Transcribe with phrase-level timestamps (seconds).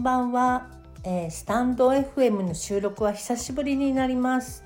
[0.00, 0.66] んばんは、
[1.04, 4.64] えー、スタンド FM の収録は久しぶりになります。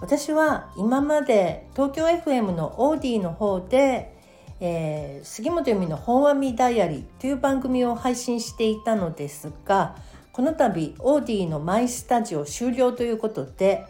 [0.00, 4.16] 私は今まで東京 FM のオーディの方で、
[4.58, 9.96] えー、杉本由美の本阿弥ダイアリーという番組を配信していたのですが
[10.32, 13.84] この度オーディのマイスタジオ終了ということで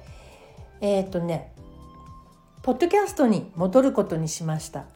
[0.80, 1.52] えっ、ー、とね
[2.62, 4.86] ポッドキャストに戻ることにしました。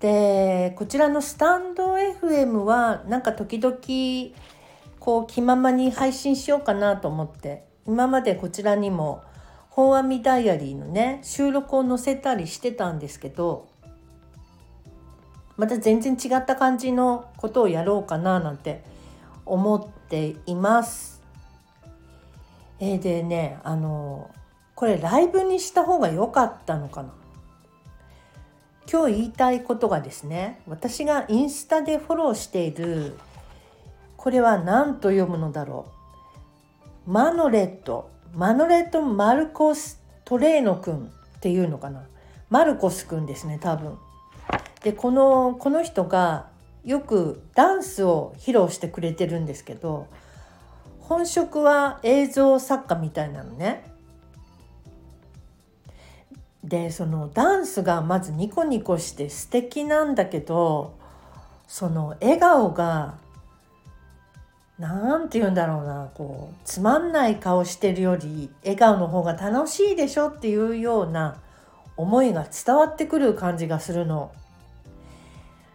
[0.00, 3.76] でこちらのスタンド FM はなんか時々
[5.00, 9.22] こう気ままに配信しようかなと思って今までこちらにも
[9.70, 13.68] 「本阿弥ダイアリー」のね収録を載せたりしてたんですけど
[15.56, 18.84] また全然違った感じのことをやろうかななんて
[19.44, 21.20] 思っています。
[22.78, 24.30] えー、でねあの
[24.76, 27.12] これライブにした方が良かったのかな
[28.90, 33.18] 今日言いたいことがですね私がインスタでフォローしている
[34.16, 35.86] これは何と読むのだろ
[37.06, 42.04] うマノレットマノレット・マルコス・トレーノ君っていうのかな
[42.50, 43.98] マルコス君ですね多分。
[44.82, 46.48] でこのこの人が
[46.84, 50.06] よくダンスを披露してくれてるんですけど
[51.00, 53.84] 本職は映像作家みたいなのね。
[56.68, 60.94] でそのダンスがまずニコニコして素敵なんだけど
[61.66, 63.14] その笑顔が
[64.78, 71.40] 何て言うんだろうなこうつまんない顔してるより笑顔の方が楽しいでしょっていうような
[71.96, 74.30] 思いが伝わってくる感じがするの。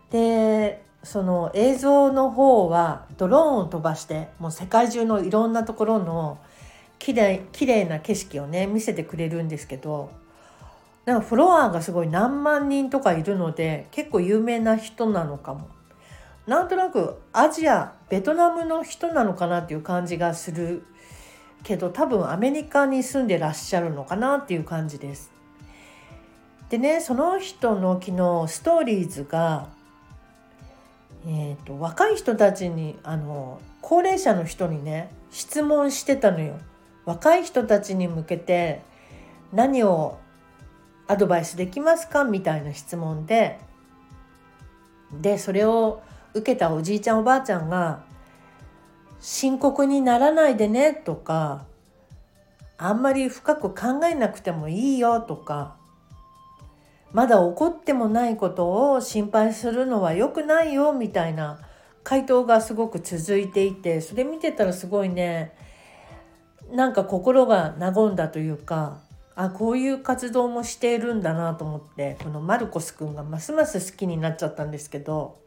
[0.09, 6.37] でその映像の方はドローンを飛ばしてもう世界中のいろんなところの
[6.97, 10.11] きれいきれいな景色をね見せてくれるんですけど
[11.05, 15.67] なんかフロアがすごい何万人とかいるので結構有名な人なのかも。
[16.47, 20.83] なんとなくアジアベトナムの人なのかなっていう感じがする
[21.63, 25.31] けど多分アメリカに住んでらっしゃるのかなっていう感じです。
[26.69, 29.69] でねその人の昨日ストーリーズが、
[31.25, 36.55] えー、と若い人たちにあの高齢者の人にね質問してたのよ。
[37.05, 38.81] 若い人たちに向けて
[39.51, 40.17] 何を
[41.13, 42.23] アドバイスできますか？
[42.23, 43.59] みたいな質問で。
[45.21, 46.01] でそれを
[46.33, 48.03] 受けたおじいちゃんおばあちゃんが
[49.21, 51.65] 「深刻にならないでね」とか
[52.79, 55.75] 「あんまり深く考えなくてもいいよ」とか
[57.13, 61.59] 「まだ起こってもないことを心配するのは良くないよ」みたいな
[62.03, 65.53] 回答がすごく続いていてそれ見てたらすごいね
[66.71, 68.97] なんか心が和んだというか
[69.35, 75.41] あこういう活動もしているんだなと思ってこのマルコスくんがますます好きになっちゃったんですけど。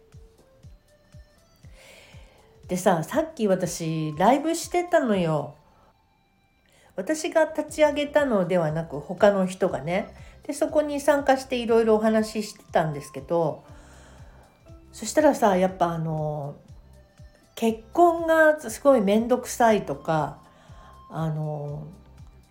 [2.68, 5.54] でささっき私ライブしてたのよ。
[6.96, 10.14] 私が立ち上げたのではなく他の人がね。
[10.44, 13.64] でそこに参加していろいろお話ししてたんですけど。
[14.96, 16.56] そしたらさやっぱあの
[17.54, 20.38] 結婚がすごい面倒くさいとか
[21.10, 21.86] あの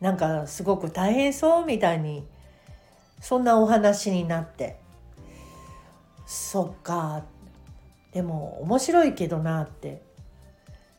[0.01, 2.25] なんかすごく大変そうみたいに
[3.22, 4.78] そんなお話になって。
[6.25, 7.23] そっか。
[8.11, 10.01] でも面白いけどなって。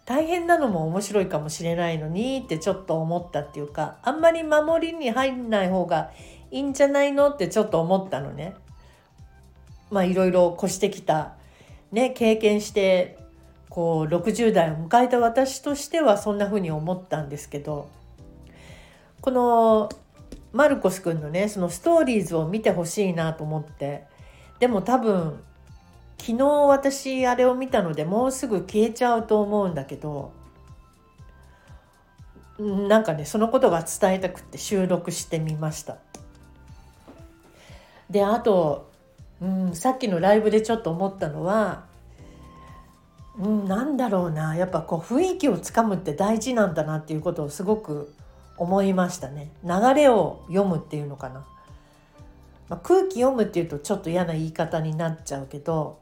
[0.07, 6.13] 大変なのも面白いかもしれないのにってちょっと思ったっていうかあんまり守りに入んない方が
[6.53, 8.55] いいんじゃないのってちょっと思ったのね。
[9.91, 11.35] まあいろいろ越してきた。
[11.91, 13.19] ね経験して
[13.69, 17.89] こう60代を迎えた私としてはそんな風に思ったんですけど。
[19.27, 19.89] この
[20.53, 24.05] マルコス君のねそのストーリーズを見てほしいなと思って
[24.61, 25.43] でも多分
[26.17, 30.31] 昨日私あれを見たのでもうすぐ消えちゃうと思うんだけど
[32.61, 35.97] なんかねそのことが伝えたくて収録してみました。
[38.09, 38.93] であと、
[39.43, 41.87] うん、さっきのライブでちょっと思ったのは、
[43.41, 48.15] うん、なんだろうなやっぱこう雰囲気をつかむって大事なんだなっていうことをすごく
[48.59, 51.47] 思いましたね流れを読むっていうのかな、
[52.69, 55.99] まあ、空気読むっていうとちょっと嫌な言い方になっちゃうけど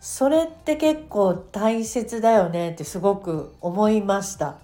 [0.00, 4.56] それって結構大切だよねってすごく思いました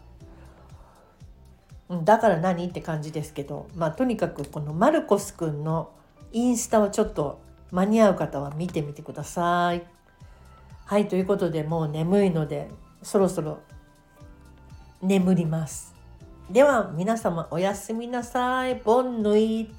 [1.91, 5.91] だから何って感じですけどまあとにかくこのマルコスくんの
[6.33, 7.41] インスタをちょっと
[7.71, 9.83] 間に合う方は見てみてください。
[10.85, 12.71] はいということでもう眠いので
[13.03, 13.61] そろそろ
[15.03, 15.98] 眠ります。
[16.51, 18.77] では皆様おやすみなさい。
[18.77, 19.71] ボンヌイ